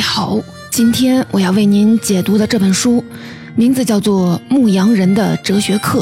[0.00, 0.40] 你好，
[0.70, 3.04] 今天我要为您解读的这本书，
[3.54, 6.00] 名字叫做《牧羊人的哲学课》，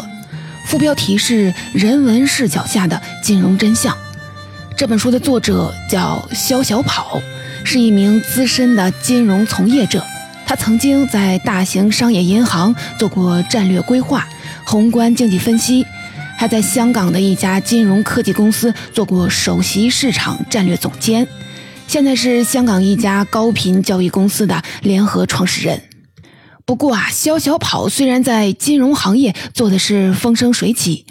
[0.65, 3.93] 副标题是“人文视角下的金融真相”。
[4.79, 7.21] 这本书的作者叫肖小跑，
[7.65, 10.07] 是一名资深的金融从业者。
[10.47, 14.29] 他曾经在大型商业银行做过战略规划、
[14.65, 15.85] 宏观经济分析，
[16.37, 21.27] 还在香港的一家金融科技公司做过首席市场战略总监。
[21.89, 25.85] 现在是香港一家高频交易公司的联合创始人。
[26.67, 31.07] 不过啊，肖小跑虽然在金融行业做的是风生水起，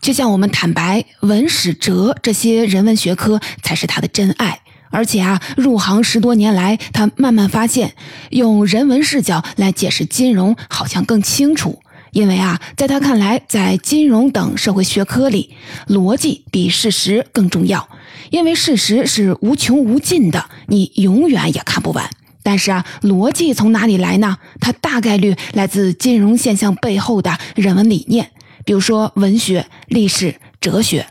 [0.00, 4.60] 却向我们坦白，文史哲这些人文学科才是他的真爱。
[4.92, 7.94] 而且啊，入行十多年来，他慢慢发现，
[8.30, 11.80] 用人文视角来解释金融好像更清楚。
[12.12, 15.56] 因为啊，在他看来，在金融等社会学科里，
[15.88, 17.88] 逻辑比事实更重要。
[18.32, 22.10] 因为事实是无穷无尽的，你永远也看不完。
[22.42, 24.38] 但是啊，逻辑从哪里来呢？
[24.58, 28.30] 它大概率来自金融现象背后的人文理念，
[28.64, 31.06] 比如说文学、历史、哲学。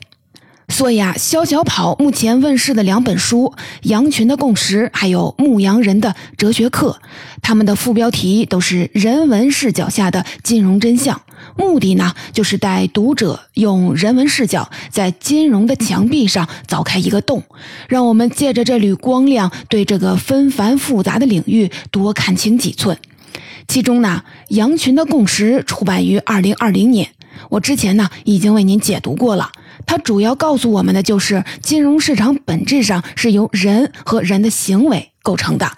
[0.68, 3.54] 所以啊，肖小跑目前问世的两本书
[3.90, 7.00] 《羊群的共识》还有《牧羊人的哲学课》，
[7.42, 11.22] 他们的副标题都是人文视角下的金融真相。
[11.56, 17.44] 目的呢，就是带读者用人文视角，在金融的墙壁上凿开一个洞，
[17.88, 22.98] 让我们借着这缕光亮，对这个纷繁复杂的领域多看清几寸。
[23.68, 24.24] 其中呢，
[24.56, 27.10] 《羊群的共识》出版于二零二零年，
[27.50, 29.52] 我之前呢已经为您解读过了。
[29.86, 35.70] 它主要告诉我们的就是，金融市场本质上是由人和人的行为构成的。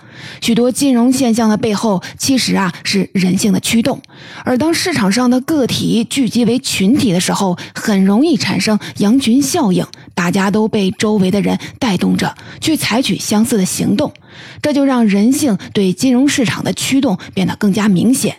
[0.41, 4.01] 许多金融现象的背后，其实啊是人性的驱动。
[4.45, 14.13] 而当市场上的个体聚集为群体的时候，很容易产生羊群效应，大家都被周围的人带动着去采取相似的行动，
[14.61, 18.37] 这就让人性对金融市场的驱动变得更加明显。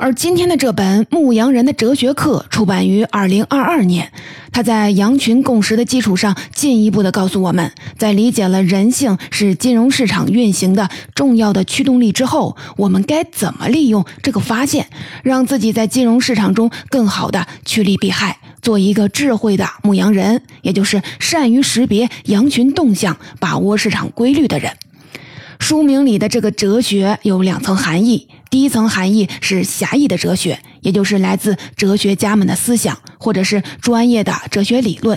[0.00, 4.10] 而今天的这本《牧羊人的哲学课》出版于二零二二年，
[4.50, 14.86] 他在羊群共识的基础上，进一步的告诉我们，在理解了人性是金融市场运行的重要的驱动力之后，我们该怎么利用这个发现，
[15.22, 24.72] 让自己在金融市场中更好的趋利避害，做一个智慧的牧羊人，也就是善于识别羊群动向、把握市场规律的人。
[25.60, 28.26] 书名里的这个哲学有两层含义。
[28.50, 35.16] 第一层含义是狭义的哲学，也就是来自哲学家们的思想或者是专业的哲学理论；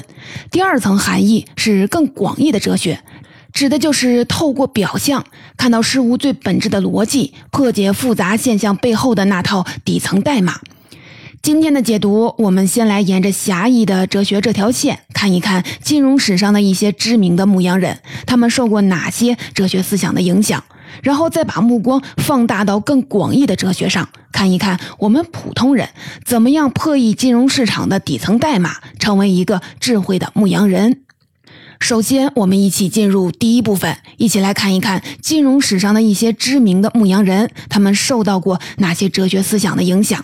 [0.52, 3.00] 第二层含义是更广义的哲学，
[3.52, 5.26] 指的就是透过表象
[5.58, 10.60] 看到事物最本质的逻辑，破解复杂现象背后的那套底层代码。
[11.44, 20.64] 今天的解读，我们先来沿着狭义的哲学这条线看一看金融史上的一些知名的牧羊人，他们受过哪些哲学思想的影响。
[21.02, 25.90] 然后再把目光放大到更广义的哲学上，看一看我们普通人
[26.24, 31.02] 怎么样破译金融市场的底层代码，成为一个智慧的牧羊人。
[31.81, 40.24] 首先，我们一起进入第一部分，一起来看一看金融史上的一些知名的牧羊人，他们受到过哪些哲学思想的影响。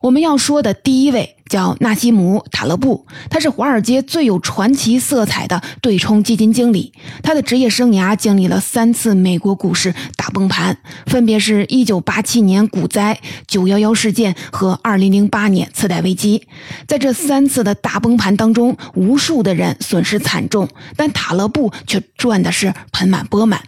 [0.00, 6.92] 我们要说的第一位叫纳西姆·塔勒布，他是华尔街最有传奇色彩的对冲基金经理。
[7.22, 10.76] 他的职业生涯经历了三次美国股市大崩盘，
[11.06, 16.46] 分别是一九八七年股灾、九幺幺事件和二零零八年次贷危机。
[16.86, 23.60] 在这三次的大崩盘当中，无数的人损失惨重，但塔勒布却赚的是盆满钵满。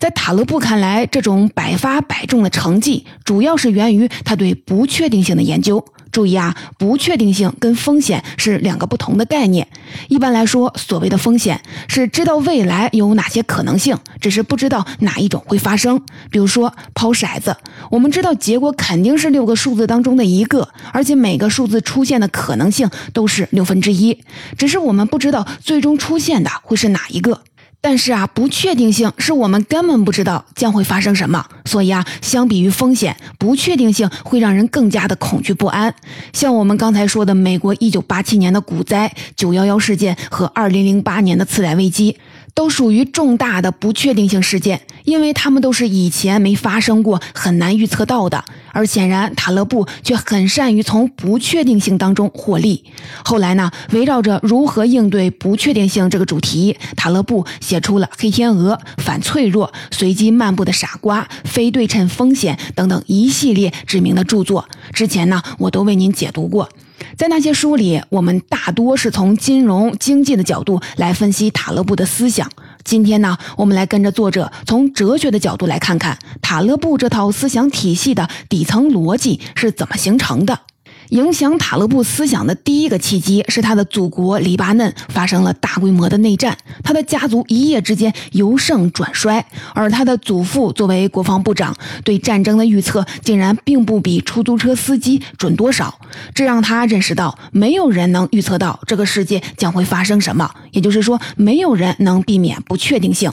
[0.00, 5.84] 在塔勒布看来，这种百发百中的成绩，主要是源于他对不确定性的研究。
[6.10, 9.68] 注意啊，不确定性跟风险是两个不同的概念。
[10.08, 16.00] 一般来说，所谓的风险是知道未来有哪些可能性，只是不知道哪一种会发生。
[16.30, 17.54] 比如说抛骰子，
[17.90, 24.18] 我们知道结果肯定是六个数字当中的一个，而且每个数字出现的可能性都是六分之一，
[24.56, 27.42] 只是我们不知道最终出现的会是哪一个。
[27.82, 35.94] 但是啊，不确定性是我们根本不知道将会发生什么，所以啊，相比于风险，不确定性会让人更加的恐惧不安。
[36.32, 42.18] 像我们刚才说的，美国一九八七年的股灾、九幺幺事件和二零零八年的次贷危机。
[42.54, 48.44] 都属于重大的不确定性事件，因为他们都是以前没发生过、很难预测到的。
[48.72, 52.84] 而显然，塔勒布却很善于从不确定性当中获利。
[53.24, 64.68] 后来呢，围绕着如何应对不确定性这个主题，塔勒布写出了《黑天鹅》《反脆弱》《随机漫步的傻瓜》《非对称风险》等等一系列知名的著作。
[64.92, 66.68] 之前呢，我都为您解读过。
[67.16, 72.50] 在那些书里，我们大多是从金融经济的角度来分析塔勒布的思想。
[72.84, 80.60] 今天呢，我们来跟着作者从哲学的角度来看看塔勒布这套思想体系的底层逻辑是怎么形成的。
[81.10, 91.74] 影响塔勒布思想的第一个契机是他的祖国黎巴嫩发生了大规模的内战，他的家族一夜之间由盛转衰，而他的祖父作为国防部长，
[92.04, 95.98] 对战争的预测竟然并不比出租车司机准多少，
[96.32, 103.32] 这让他认识到没有人能预测到这个世界将会发生什么，也就是说，没有人能避免不确定性，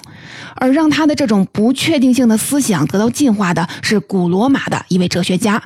[0.55, 5.61] 而让他的这种不确定性的思想得到进化的是古罗马的一位哲学家。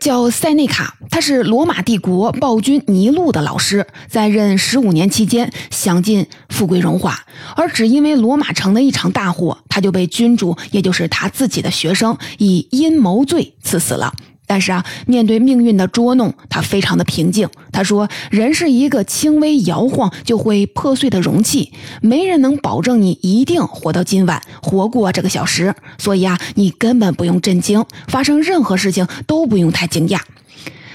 [0.00, 7.20] 叫塞内卡，他是罗马帝国暴君尼禄的老师，在任十五年期间享尽富贵荣华，
[7.54, 14.14] 而只因为罗马城的一场大火，他就被君主，也就是他自己的学生以阴谋罪赐死了。
[14.50, 17.48] 但是啊，面对命运的捉弄，他非常的平静。
[17.70, 25.72] 他说：“人是一个轻微摇晃就会破碎的容器，没人能保证你一定活到今晚，活过这个小时。
[25.98, 30.18] 所以啊，你根本不用震惊，发生任何事情都不用太惊讶。”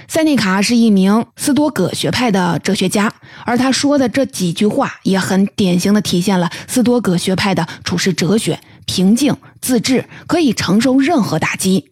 [0.10, 3.14] 塞内卡是一名斯多葛学派的哲学家，
[3.46, 11.92] 而他说的这几句话也很典型的体现了斯多葛学派的处世哲学：平静、自制，可以承受任何打击。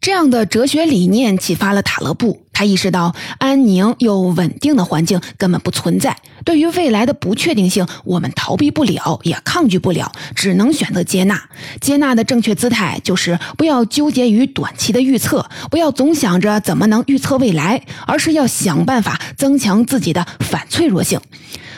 [0.00, 6.16] 这样的哲学理念启发了塔勒布，他意识到安宁又稳定的环境根本不存在。
[6.42, 11.50] 对于未来的不确定性，我们逃避不了，也抗拒不了，只能选择接纳。
[11.82, 21.20] 接纳的正确姿态就是不要纠结于短期的预测，不要总想着怎么能预测未来，而是要想办法增强自己的反脆弱性。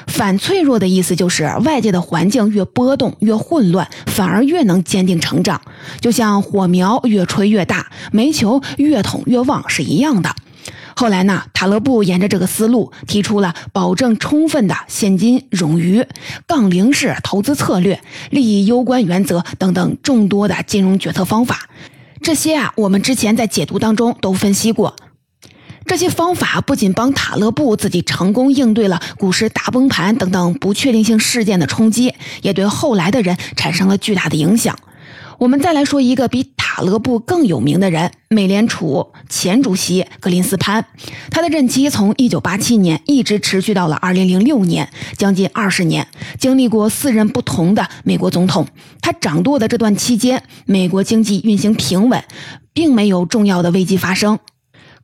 [0.07, 5.61] 反脆弱的意思就是，外界的环境越波动越混乱，反而越能坚定成长。
[6.01, 10.35] 就像火苗越吹越大，煤球越捅越旺是一样的。
[10.95, 16.07] 后来呢，塔勒布沿着这个思路，提出了保证充分的现金冗余、
[16.47, 18.01] 杠铃式投资策略、
[18.31, 21.71] 利益攸关原则等等众多的金融决策方法。
[22.21, 24.95] 这些啊，我们之前在解读当中都分析过。
[25.93, 34.75] 这些方法不仅帮塔勒布自己成功应对了股市大崩盘等等不确定性事件的冲击，也对后来的人产生了巨大的影响。
[35.37, 40.87] 我们再来说一个比塔勒布更有名的人——美联储前主席格林斯潘。
[41.31, 46.09] 他的任期从1987年一直持续到了2006年，将近二十年，
[46.39, 48.67] 经历过四任不同的美国总统。
[49.03, 52.25] 他掌舵的这段期间，美国经济运行平稳，
[52.73, 54.39] 并没有重要的危机发生。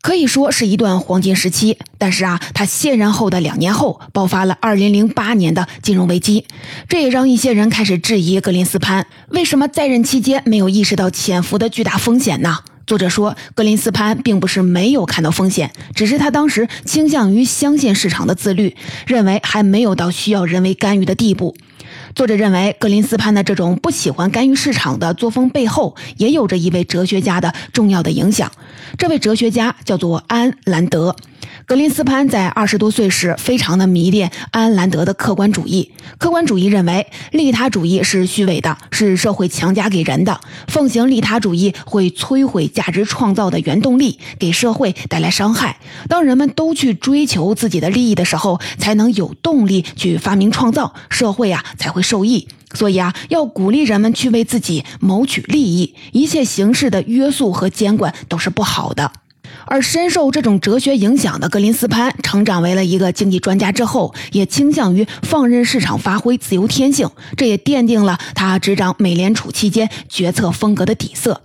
[0.01, 6.45] 可以说是一段黄金时期，但是啊，他卸任后的两年后爆发了2008年的金融危机，
[6.89, 12.59] 这也让一些人开始质疑格林斯潘为什么在任期间没有意识到潜伏的巨大风险呢？
[12.87, 21.55] 作者说，格林斯潘并不是没有看到风险，只是他当时倾向于相信市场的自律，认为还没有到需要人为干预的地步。
[22.15, 28.51] 作者认为，格林斯潘的这种不喜欢干预市场的作风背后，也有着一位哲学家的重要的影响。
[28.97, 31.15] 这位哲学家叫做安兰德。
[31.69, 35.93] 格林斯潘在二十多岁时，非常的迷恋安兰德的客观主义。
[36.17, 40.41] 客观主义认为，利他主义是虚伪的，是社会强加给人的。
[40.67, 45.79] 奉行利他主义会摧毁价值创造的原动力，给社会带来伤害。
[46.09, 52.49] 当人们都去追求自己的利益的时候，才能有动力去发明创造，社会啊才会受益。
[52.73, 59.13] 所以啊，要鼓励人们去为自己谋取利益，一切形式的约束和监管都是不好的。
[59.69, 71.43] 而深受这种哲学影响的格林斯潘，成长为了一个经济专家之后，也倾向于放任市场发挥自由天性，这也奠定了他执掌美联储期间决策风格的底色。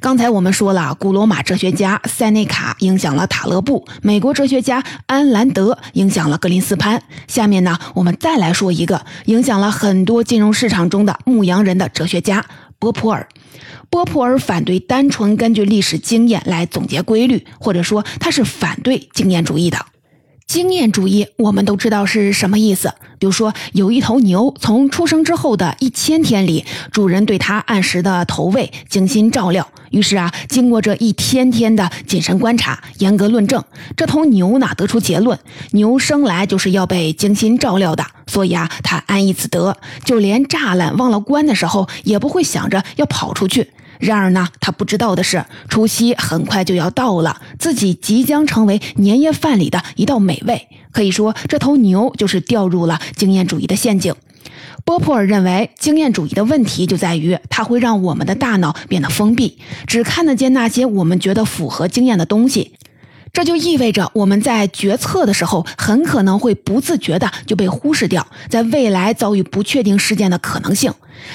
[0.00, 7.02] 刚才我们说了，古罗马哲学家塞内卡影响了塔勒布，美国哲学家安兰德影响了格林斯潘。
[7.26, 12.44] 下面呢，我们再来说一个影响了很多金融市场中的牧羊人的哲学家
[12.78, 13.28] 波普尔。
[13.90, 19.78] 波普尔反对单纯根据历史经验来总结规律，或者说他是反对经验主义的。
[20.46, 33.62] 经验主义我们都知道是什么意思，比如说有一头牛，从出生之后的一千天里，主人对它按时的投喂、精心照料，于是啊，经过这一天天的谨慎观察、严格论证，
[33.94, 35.38] 这头牛呢得出结论：
[35.72, 43.70] 牛生来就是要被精心照料的，所以啊，它安逸自得，就连栅栏忘了关的时候，也不会想着要跑出去。
[43.98, 50.68] 然而呢，他不知道的是，除夕很快就要到了，自己即将成为年夜饭里的一道美味。
[50.90, 54.14] 可以说，这头牛就是掉入了经验主义的陷阱。
[54.84, 62.72] 波普尔认为，经验主义的问题就在于，它会让我们的大脑变得封闭，只看得见那些我们觉得符合经验的东西。
[63.30, 70.94] 这就意味着我们在决策的时候，很可能会不自觉的就被忽视掉在未来遭遇不确定事件的可能性。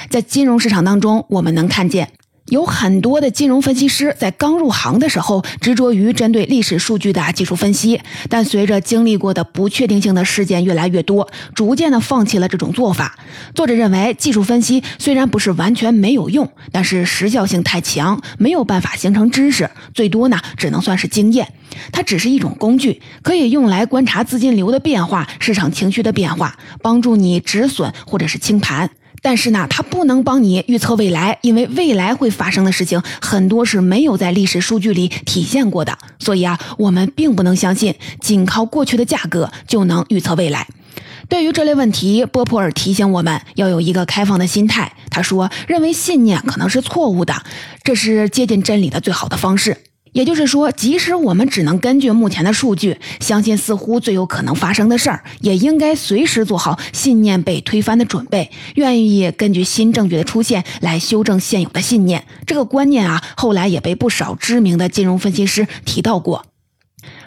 [0.09, 2.09] 在金融市场当中，我们能看见。
[2.49, 13.17] 有很多的金融分析师在刚入行的时候执着于针对历史数据的技术分析，但随着经历过的不确定性的事件越来越多，逐渐的放弃了这种做法。
[13.55, 21.47] 作者认为，技术分析虽然不是完全没有用，但是时效性太强，没有办法形成知识，最多呢只能算是经验。
[21.93, 28.89] 它只是一种工具，可以用来观察资金流的变化、市场情绪的变化，帮助你止损或者是清盘。
[29.23, 35.97] 但是呢，它不能帮你预测未来，因为未来会发生的事情很多是没有在历史数据里体现过的。
[36.19, 40.67] 所以啊，我们并不能相信仅靠过去的价格就能预测未来。
[41.29, 44.91] 对于这类问题，波普尔提醒我们要有一个开放的心态。
[45.09, 47.33] 他说，认为信念可能是错误的，
[47.81, 49.77] 这是接近真理的最好的方式。
[50.13, 62.25] 也就是说，即使我们只能根据目前的数据，相信似乎最有可能发生的事儿，也应该随时做好信念被推翻的准备，愿意根据新证据的出现来修正现有的信念。
[62.45, 66.45] 这个观念啊，后来也被不少知名的金融分析师提到过。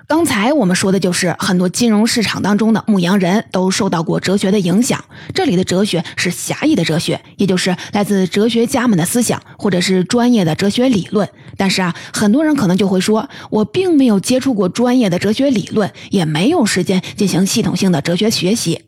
[0.09, 5.05] 刚才我们说的就是很多金融市场当中的牧羊人都受到过哲学的影响。
[5.35, 11.29] 这里的哲学是狭义的哲学，也就是来自哲学家们的思想或者是专业的哲学理论。
[11.57, 18.83] 但是啊，很多人可能就会说，我并没有接触过专业的哲学理论，也没有时间进行系统性的哲学学习，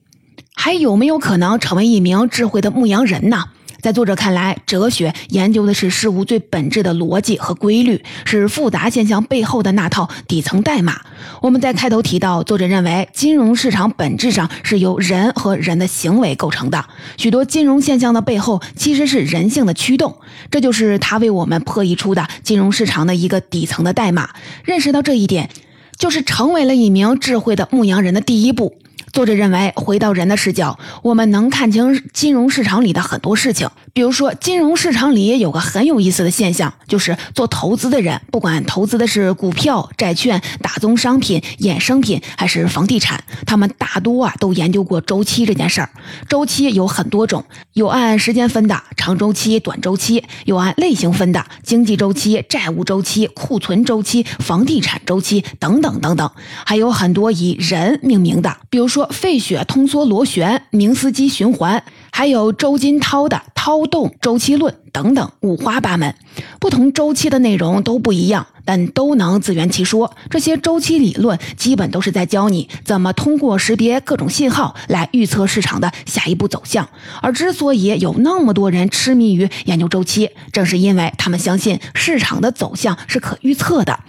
[0.54, 3.46] 还有没有可能成为一名智慧的牧羊人呢？
[3.88, 11.00] 在作者看来，哲学研究的是事物最本质的逻辑和规律，是复杂现象背后的那套底层代码。
[11.40, 16.84] 我们在开头提到，作者认为金融市场本质上是由人和人的行为构成的，
[17.16, 20.18] 许多金融现象的背后其实是人性的驱动，
[20.50, 24.28] 这就是他为我们破译出的金融市场的一个底层的代码。
[24.64, 25.48] 认识到这一点，
[25.96, 28.76] 就是成为了一名智慧的牧羊人的第一步。
[29.12, 33.68] 作者认为，回到人的视角，我们能看清金融市场里的很多事情。
[33.98, 45.90] 比如说，金融市场里有个很有意思的现象，就是做投资的人，不管投资的是股票、债券、大宗商品、衍生品，还是房地产，他们大多啊都研究过周期这件事儿。
[46.28, 56.30] 周期有很多种，有按时间分的长周期、短周期；有按类型分的经济周期、债务周期、库存周期、房地产周期等等等等。
[56.64, 59.08] 还有很多以人命名的，比如说。
[59.10, 66.14] 费雪通缩螺旋、明斯基循环，还有周金涛的超动周期论等等，五花八门。
[66.58, 70.16] 不同周期的内容都不一样，但都能自圆其说。
[70.30, 76.88] 这些周期理论基本都是在教你怎么通过识别各种信号来预测市场的下一步走向。
[77.20, 84.00] 而之所以有那么多人痴迷于研究周期，正是因为他们相信市场的走向是可预测的。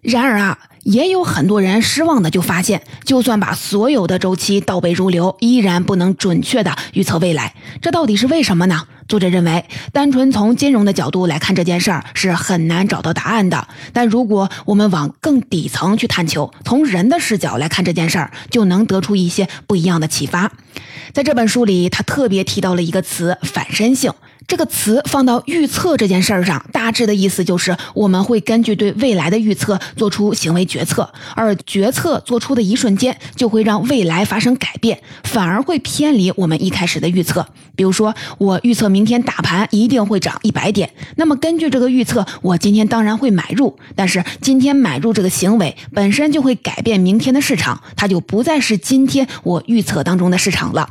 [0.00, 0.58] 然而啊。
[0.84, 7.54] 也有很多人失望的就发现，就算把所有的周期倒背如流，依然不能准确的预测未来。
[7.80, 8.86] 这到底是为什么呢？
[9.06, 13.68] 作者认为，单纯从金融的角度来看这件事儿是很难找到答案的。
[13.92, 20.52] 但如果我们往更底层去探求，从人的视角来看这件事儿，就能得出一些不一样的启发。
[21.12, 24.12] 在这本书里，他特别提到了一个词——反身性。
[24.46, 37.46] 这个词放到预测这件事儿上，大致的意思就是我们会根据对未来的预测做出行为决策，而决策做出的一瞬间就会让未来发生改变，反而会偏离我们一开始的预测。
[37.74, 43.76] 比如说，我预测明天大盘一定会涨一百点，那么根据这个预测，我今天当然会买入。
[43.96, 50.90] 但是今天买入这个行为本身就会改变明天的市场，它就不再是今天我预测当中的市场了。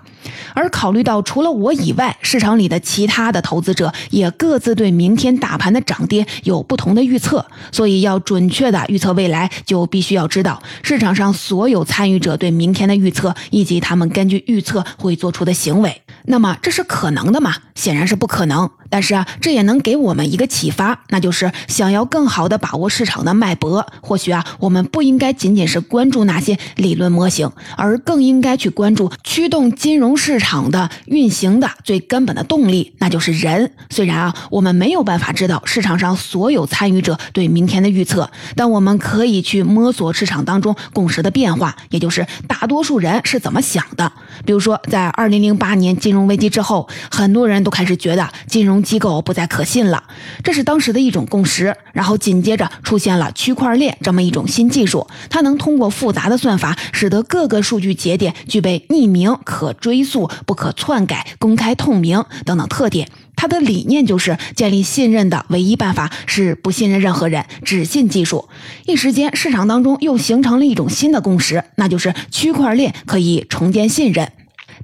[0.54, 16.02] 而考虑到除了我以外，市场里的其他的投资者也各自对明天大盘的涨跌有不同的预测，所以要准确的预测未来，就必须要知道市场上所有参与者对明天的预测，以及他们根据预测会做出的行为。
[16.26, 17.56] 那么这是可能的吗？
[17.76, 18.70] 显然是不可能。
[18.94, 33.72] 但是啊，这也能给我们一个启发，那就是想要更好的把握市场的脉搏，或许啊，我们不应该仅仅是关注那些理论模型，而更应该去关注驱动金融市场的运行的最根本的动力，那就是人。
[33.90, 44.12] 虽然啊，我们没有办法知道市场上所有参与者对明天的预测，但我们可以去摸索市场当中共识的变化，也就是大多数人是怎么想的。
[44.46, 50.04] 比如说，在二零零八年金融危机之后，很多人都开始觉得金融机构不再可信了，
[50.44, 51.76] 这是当时的一种共识。
[51.94, 63.08] 然后紧接着出现了区块链这么一种新技术，它能通过复杂的算法，使得各个数据节点具备匿名、可追溯、不可篡改、公开透明等等特点。
[63.36, 68.48] 它的理念就是建立信任的唯一办法是不信任任何人，只信技术。
[68.86, 74.32] 一时间，市场当中又形成了一种新的共识，那就是区块链可以重建信任。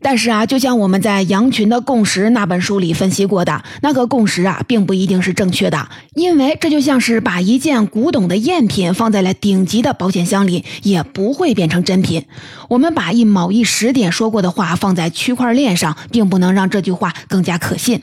[0.01, 12.25] 但是啊，就像我们在羊群的共识那本书里分析过的，那个共识啊，并不一定是正确的，因为这就像是把一件古董的赝品放在了顶级的保险箱里，也不会变成真品。
[12.69, 18.01] 我们把一某一时点说过的话放在区块链上，并不能让这句话更加可信。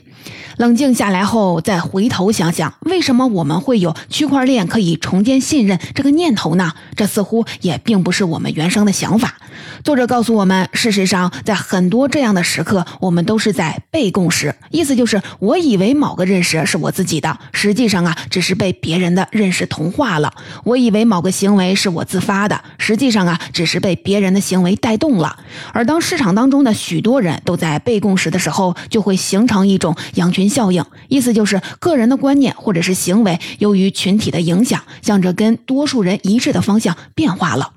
[0.57, 6.73] 冷静下来后，再回头想想，为什么我们会有区块链可以重建信任这个念头呢？
[6.95, 9.35] 这似乎也并不是我们原生的想法。
[9.83, 20.29] 作者告诉我们，事实上，在很多这样的时刻，我们都是在被共识，意思就是我以为某个认识是我自己的，实际上啊，只是被别人的认识同化了；
[20.63, 25.37] 我以为某个行为是我自发的，实际上啊，只是被别人的行为带动了。
[25.71, 30.47] 而当市场当中的许多人都在被共识的时候，就会形成一种羊群。
[30.47, 37.73] 效应意思就是个人的观念或者是行为，由于群体的影响，向着跟多数人一致的方向变化了。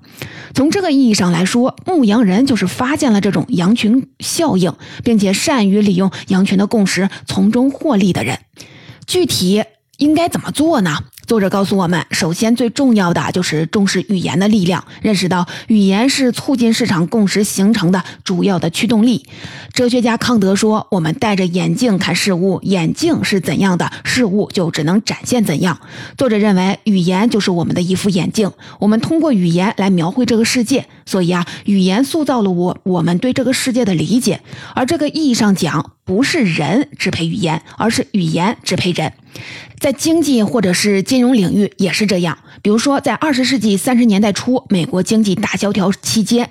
[0.55, 4.73] 从这个意义上来说，牧羊人就是发现了这种羊群效应，
[5.05, 8.39] 并且善于利用羊群的共识从中获利的人。
[9.07, 9.65] 具体
[9.99, 11.05] 应该怎么做呢？
[11.31, 19.25] 作者告诉我们，首先最重要的就是重视语言的力量，认识到语言是促进市场共识形成的主要的驱动力。
[19.73, 25.79] 哲学家康德说：“我们戴着眼镜看事物，眼镜是怎样的，事物就只能展现怎样。”
[26.19, 30.89] 作者认为，语言就是我们的一副眼镜，我们通过语言来描绘这个世界。
[31.07, 34.41] 所以啊，语言塑造了我我们对这个世界的理解。
[34.75, 39.13] 而这个意义上讲，不是人支配语言，而是语言支配人。
[39.79, 42.39] 在经济或者是金融领域也是这样。
[42.63, 46.51] 比如说，在二十世纪三十年代初，美国经济大萧条期间。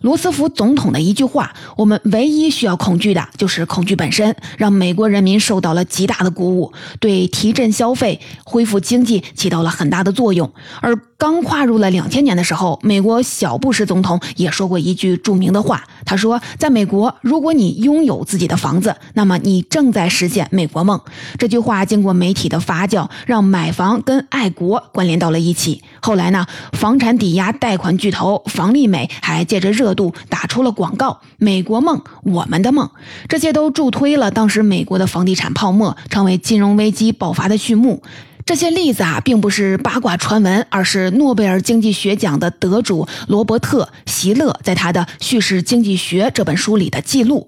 [0.00, 10.50] 罗斯福总统的一句话：“我们唯一需要恐惧的就是恐惧本身”，让美国人民受到了极大的鼓舞，对提振消费、恢复经济起到了很大的作用。
[10.80, 20.98] 而刚跨入了两千年的时候，美国小布什总统也说过一句著名的话：“他说，在美国，如果你拥有自己的房子，那么你正在实现美国梦。”
[21.36, 25.82] 这句话经过媒体的发酵，让买房跟爱国关联到了一起。
[26.00, 29.89] 后来呢，房产抵押贷款巨头房利美还借着热。
[29.94, 32.90] 度打出了广告，美国梦，我们的梦，
[33.28, 38.02] 这些都助推了当时美国的房地产泡沫，成为金融危机爆发的序幕。
[38.46, 47.46] 这些例子啊，并不是八卦传闻，而是诺贝尔经济学奖的得主罗伯特·席勒在他的《叙事经济学》这本书里的记录。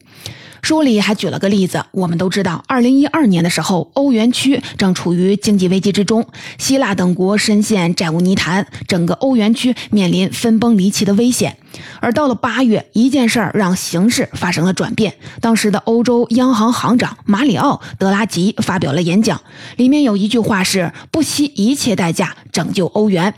[0.61, 6.25] 书里还举了个例子，我们都知道，二零一二年的时候，欧元区正处于经济危机之中，
[6.57, 11.57] 希腊等国深陷债务泥潭，整个欧元区面临分崩离析的危险。
[12.01, 15.15] 而到了八月，一件事儿让形势发生了转变。
[15.41, 19.41] 当时的欧洲央行行长马里奥·德拉吉发表了演讲，
[19.77, 23.35] 里面有一句话是“不惜一切代价拯救欧元”。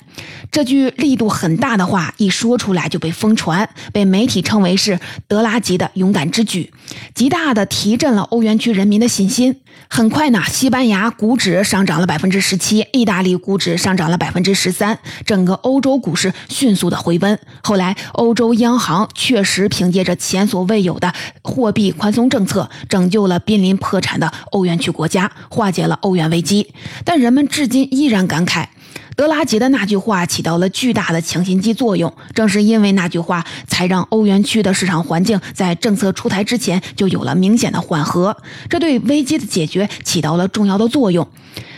[0.51, 6.73] 这句力度很大的话一说出来就被疯传，被媒体称为是德拉吉的勇敢之举，
[7.15, 9.61] 极大的提振了欧元区人民的信心。
[9.91, 17.39] 很快呢，西班牙股指上涨了百分之十七，意大利股指上涨了百分之十三，整个欧洲股市迅速的回温。
[17.63, 26.73] 后来，欧欧洲央行确实凭借着前所未有的货币宽松政策，拯救了濒临破产的欧元区国家，化解了欧元危机。
[27.05, 28.67] 但人们至今依然感慨。
[29.15, 38.35] 德拉吉的那句话起到了巨大的强心剂作用，正是因为那句话，才让欧元区的市场环境在政策出台之前就有了明显的缓和，
[38.71, 41.29] 这对危机的解决起到了重要的作用。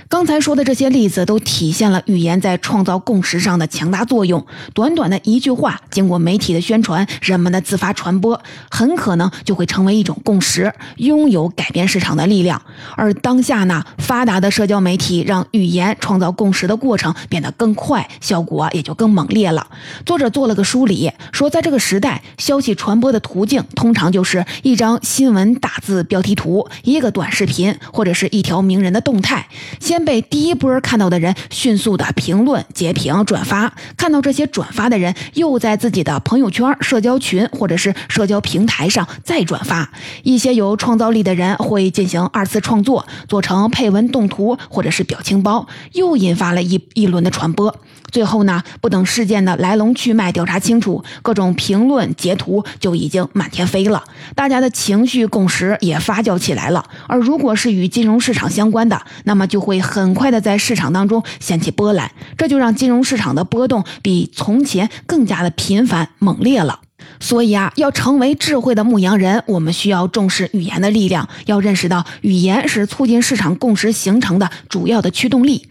[0.08, 4.46] 刚才说的这些例子都体现了语言在创造共识上的强大作用。
[4.72, 8.40] 短短的一句话，经过媒体的宣传，人们的自发传播，
[8.70, 12.62] 很可能就会成为一种共识，拥有改变市场的力量。
[12.94, 19.66] 而当下呢，发达的社交媒体让语言创造共识的过程变得更快，效果也就更猛烈了。
[20.04, 29.48] 作者做了个梳理，说在这个时代，消息传播的途径通常就是一张新闻大字标题图，一个短视频，或者是一条名人的动态。
[29.80, 39.90] 先先被第一波看到的人迅速的评论、截屏、转发，看到这些转发的人又在自己的朋友圈、社交群或者是社交平台上再转发。
[40.22, 47.74] 一些有创造力的人会进行二次创作，做成配文、动图或者是表情包，又引发了一一轮的传播。
[48.16, 54.02] 最后呢，不等事件的来龙去脉调查清楚，各种评论截图就已经满天飞了，
[54.34, 56.82] 大家的情绪共识也发酵起来了。
[57.08, 66.80] 而如果是与金融市场相关的，那么就会很快的在市场当中掀起波澜，这就让金融市场的波动比从前更加的频繁猛烈了。
[67.20, 75.68] 所以啊，要成为智慧的牧羊人，我们需要重视语言的力量，要认识到语言是促进市场共识形成的主要的驱动力。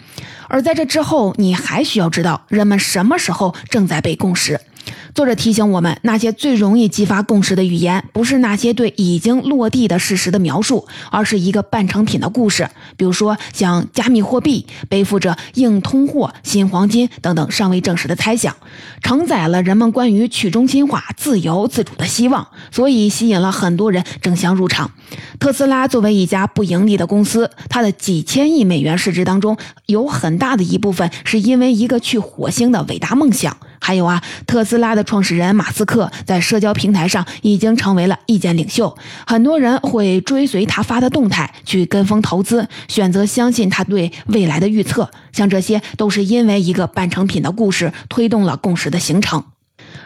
[0.48, 4.60] 而在这之后，你还需要知道人们什么时候正在被共识。
[5.14, 12.70] 作者提醒我们，那些最容易激发共识的语言，不是那些对已经落地的事实的描述，而是一个半成品的故事。
[12.98, 18.56] 比如说，像加密货币，背负着硬通货、新黄金等等尚未证实的猜想，
[19.02, 24.92] 承载了人们关于去中心化、自由自主的希望，所以吸引了很多人争相入场。
[25.40, 33.56] 特斯拉作为一家不盈利的公司，它的几千亿美元市值当中，有很大的一部分是因为一个去火星的伟大梦想。
[33.86, 45.12] 还有啊，特斯拉的创始人马斯克在社交平台上已经成为了意见领袖，很多人会追随他发的动态，去跟风投资，选择相信他对未来的预测。
[45.32, 49.44] 像这些都是因为一个半成品的故事推动了共识的形成。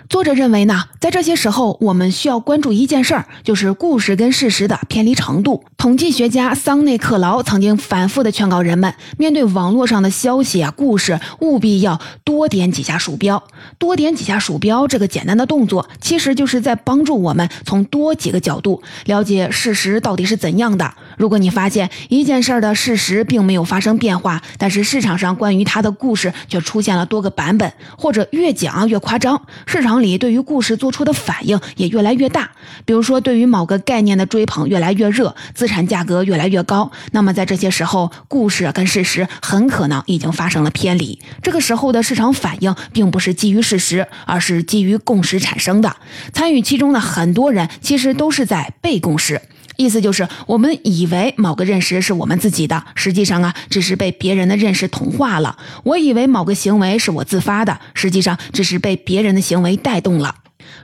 [0.10, 5.64] 作者认为呢，在这些时候，我们需要关注一件事儿，就是故事跟事实的偏离程度。
[5.78, 13.42] 统计学家桑内克劳曾经反复的劝告人们，面对网络上的消息啊、故事，务必要多点几下鼠标。
[13.78, 20.92] 多点几下鼠标这个简单的动作，其实就是在帮助我们从多几个角度了解事实到底是怎样的。
[21.18, 29.99] 如果你发现一件事儿的事实并没有发生变化，但是市场上关于它的故事却出现了多个版本，或者越讲越夸张，市场。
[30.02, 32.52] 里对于故事做出的反应也越来越大，
[32.86, 41.20] 比如说对于某个概念的追捧越来越热，资产价格越来越高，那么在这些时候，故事跟事实很可能已经发生了偏离。
[41.42, 45.96] 这个时候的市场反应并不是基于事实，而是基于共识产生的。
[46.34, 49.42] 参与其中的很多人其实都是在被共识。
[49.80, 55.58] 意思就是，我们以为某个认识是我们自己的，实际上啊，只是被别人的认识同化了。
[55.84, 60.36] 我以为某个行为是我自发的，实际上只是被别人的行为带动了。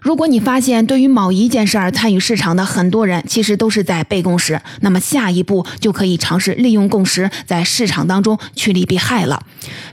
[0.02, 9.42] 如果你发现对于某一件事儿参与市场的很多人其实都是在背共识，那么下一步就可以尝试利用共识在市场当中趋利避害了。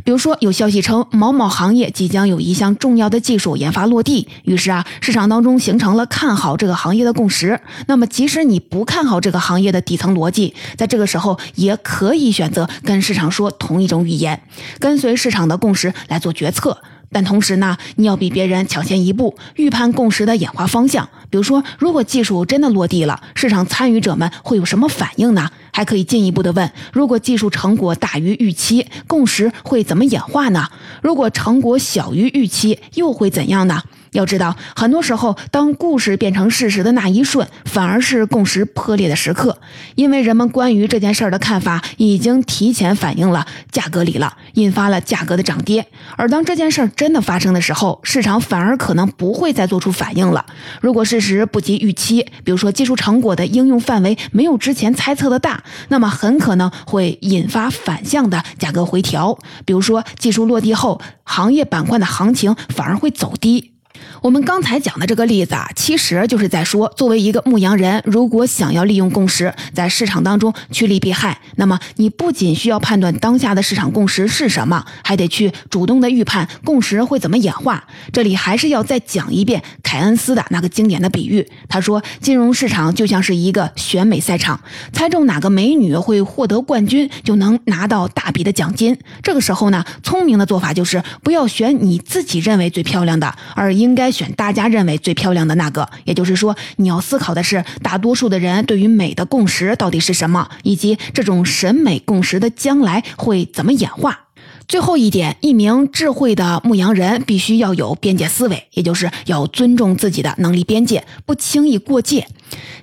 [0.05, 7.61] 比如说，有消息称某某行业即将有一项重要的技术研发落地，于是啊，市场当中形成了看好这个行业的共识。
[7.87, 14.43] 那么，即使你不看好这个行业的底层逻辑，在这个时候也可以选择跟市场说同一种语言，
[14.79, 16.83] 跟随市场的共识来做决策。
[17.13, 21.09] 但同时呢，你要比别人抢先一步，预判共识的演化方向。
[21.29, 25.51] 比如说，如果技术真的落地了，市场参与者们会有什么反应呢？
[25.73, 30.69] 还可以进一步的问：如果技术成果大于预期，共识会怎么演化呢？
[31.03, 33.83] 如果成果小于预期，又会怎样呢？
[34.13, 39.59] 要知道，很多时候，当故事变成事实的那一瞬，反而是共识破裂的时刻，
[39.95, 45.87] 因为人们关于这件事儿的看法已经提前反映了价格里了，引发了价格的涨跌。
[46.17, 50.45] 而当这件事儿真的发生的时候，市场反而可能不会再做出反应了。
[50.81, 59.39] 如果事实不及预期，比如说技术成果的应用范围没有之前猜测的大，那么很可能会引发反向的价格回调。
[59.65, 63.73] 比如说技术落地后，行业板块的行情反而会走低。
[64.21, 77.85] 我们刚才讲的这个例子啊，其实就是在说，作为一个牧羊人，如果想要利用共识在市场当中趋利避害，那么你不仅需要判断当下的市场共识是什么，还得去主动的预判共识会怎么演化。
[78.13, 84.61] 这里还是要再讲一遍凯恩斯的那个经典的比喻，他说，金融市场就像是一个选美赛场，
[84.93, 88.97] 猜中哪个美女会获得冠军，就能拿到大笔的奖金。
[89.23, 94.11] 这个时候呢，聪明的做法就是不要选你自己认为最漂亮的，而应应该。
[94.13, 104.29] 选大家认为最漂亮的那个，也就是说，你要思考的是大多数的人对于美的共识到底是什么，以及这种审美共识的将来会怎么演化。
[104.69, 112.27] 最后一点，一名智慧的牧羊人必须要有边界思维，也就是要尊重自己的能力边界，不轻易过界。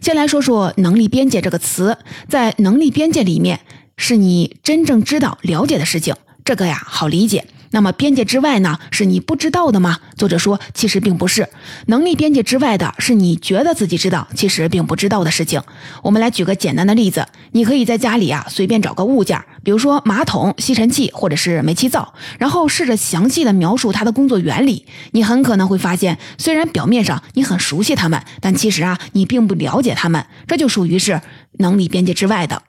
[0.01, 3.59] 先来说说“能力边界”这个词，在能力边界里面，
[3.97, 7.45] 是你真正知道、了解的事情，这个呀好理解。
[7.71, 8.79] 那么边界之外呢？
[8.91, 9.99] 是你不知道的吗？
[10.17, 11.47] 作者说，其实并不是。
[11.85, 15.61] 能力边界之外的是你觉得自己知道，其实并不知道的事情。
[16.01, 24.85] 我们来举个简单的例子，你可以在家里啊随便找个物件，比如说马桶、吸尘器或者是煤气灶，然后试着详细的描述它的工作原理。
[25.11, 31.21] 你很可能会发现，虽然表面上你很熟悉它们，但其实啊你并不了解它们，这就属于是
[31.59, 32.63] 能力边界之外的。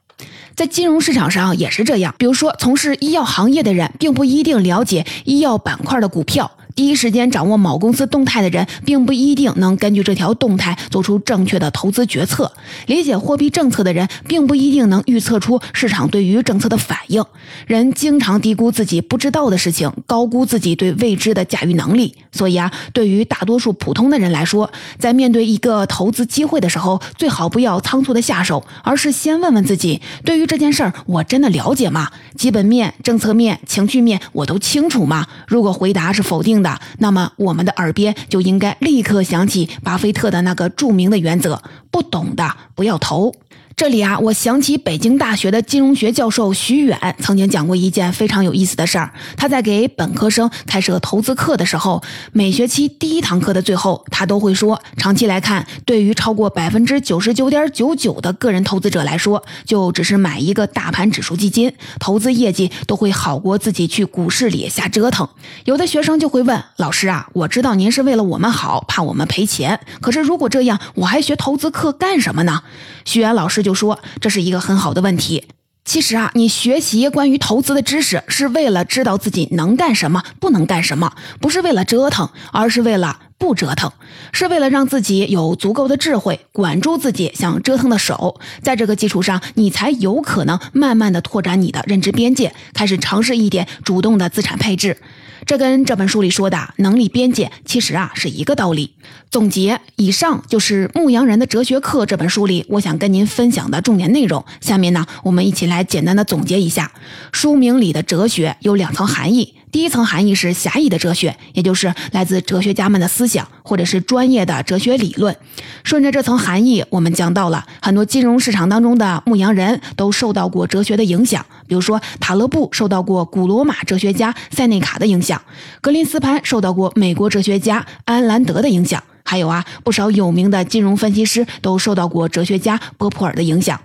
[0.61, 6.51] 在金融市场上也是这样，比如说从事医药行业的人，并不一定了解医药板块的股票。
[6.77, 12.47] 第一时间掌握某公司动态的人，并不一定能根据这条动态做出正确的投资决策；
[12.87, 17.23] 理解货币政策的人，并不一定能预测出市场对于政策的反应。
[17.67, 22.15] 人经常低估自己不知道的事情，高估自己对未知的驾驭能力。
[22.33, 32.11] 所以啊，对于大多数普通的人来说，在面对一个投资机会的时候，最好不要仓促的下手，而是先问问自己：对于这件事儿，我真的了解吗？
[32.35, 35.29] 基本面、政策面、情绪面，我都清楚吗？
[35.47, 43.33] 如果回答是否定的，那么我们的耳边就应该立刻响起巴菲特的那个著名的原则：不懂的不要投。
[43.81, 49.11] 这里啊，我想起北京大学的金融学教授徐远曾经讲过一件非常有意思的事儿。
[49.39, 65.27] 他在给本科生开设投资课的时候，每学期第一堂课的最后，他都会说：长期来看，对于超过百分之九十九点九九的个人投资者来说，就只是买一个大盘指数基金，投资业绩都会好过自己去股市里瞎折腾。
[65.65, 72.63] 有的学生就会问老师啊，我知道您是为了我们好，怕我们赔钱，可是如果这样，我还学投资课干什么呢？
[73.05, 73.63] 徐远老师。
[73.63, 75.45] 就说这是一个很好的问题。
[75.85, 83.91] 其实啊，你学习关于投资的知识，是为了知道自己能干什么，不能干什么，不是为了折腾，而是为了不折腾，
[84.31, 88.39] 是为了让自己有足够的智慧管住自己想折腾的手。
[88.63, 94.99] 在这个基础上，你才有可能慢慢的拓展你的认知边界，开始尝试一点主动的资产配置。
[95.47, 98.95] 这跟这本书里说的能力边界其实啊是一个道理。
[99.31, 104.45] 总结，以上就是《牧羊人的哲学课》这本书里我想跟您分享的重点内容。
[104.61, 106.93] 下面呢，我们一起来简单的总结一下。
[107.33, 109.55] 书名里的哲学有两层含义。
[109.73, 115.37] 第一层含义是狭义的哲学，也就是来自哲学家们的思想，或者是专业的哲学理论。
[115.85, 125.41] 顺着这层含义，我们讲到了很多金融市场当中的牧羊人都受到过哲学的影响，比如说塔勒布受到过古罗马哲学家塞内卡的影响，
[125.81, 133.81] 格林斯潘受到过美国哲学家安兰德的影响，还有啊，不少有名的金融分析师都受到过哲学家波普尔的影响。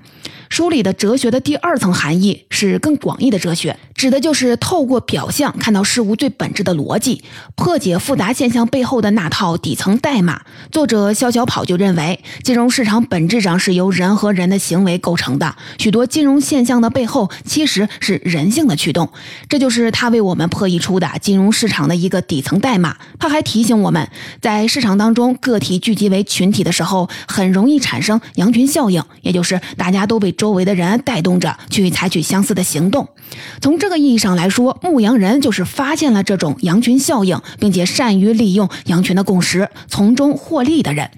[0.50, 7.24] 书里的哲学的第二层含义是更广义的哲学，指的就是透过表象看到事物最本质的逻辑，
[7.56, 10.42] 破解复杂现象背后的那套底层代码。
[10.72, 19.10] 作者肖小跑就认为，金融市场本质上是由人和人的行为构成的，许多金融现象的背后其实是人性的驱动，
[19.50, 22.96] 这就是他为我们破译出的金融市场的一个底层代码。
[23.20, 24.08] 他还提醒我们，
[24.42, 30.36] 在市场当中，个体聚集为群体的时候，很容易产生羊群效应，也就是大家都被。
[30.46, 33.10] 周围的人带动着去采取相似的行动，
[33.62, 41.10] 从这个意义上来说，牧羊人就是发现了这种羊群效应，并且善于利用羊群的共识，从中获利的人。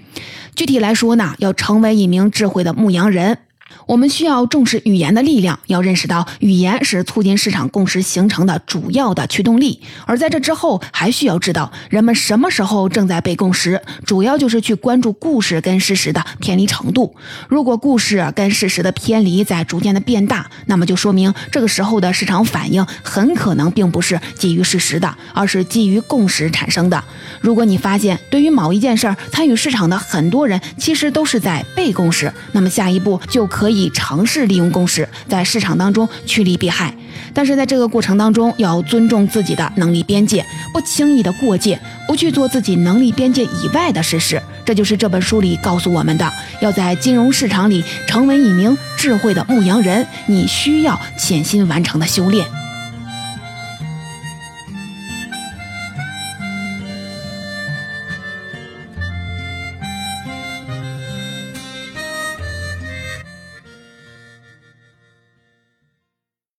[0.55, 3.39] 具体来说呢，要成为一名智慧的牧羊人。
[3.87, 9.79] 我们需要重视语言的力量，要认识到语言是促进市场共识形成的主要的驱动力。
[10.05, 17.15] 而在这之后，还需要知道人们什么时候正在被共识，主要就是去关注故事跟事实的偏离程度。
[17.47, 27.01] 如果故事跟事实的偏离在逐渐的变大，那么就说明这个时候的市场反应很可能并不是基于事实的，而是基于共识产生的。
[27.39, 33.76] 如果你发现对于某一件事儿参与市场的很多人其实都是在被共识，那么下一步就可以。
[33.77, 36.93] 以尝试利用共识，在市场当中趋利避害，
[37.33, 44.41] 但是在这个过程当中，要尊重自己的能力边界，不轻易的过界，不去做自己能力边界以外的事实。
[44.65, 52.45] 这就是这本书里告诉我们的：要在金融市场里成为一名智慧的牧羊人，你需要潜心完成的修炼。